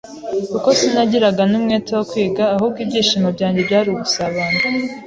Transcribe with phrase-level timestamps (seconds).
[0.51, 4.59] kuko sinagiraga n’umwete wo kwiga ahubwo ibyishimo byanjye byari ugusabana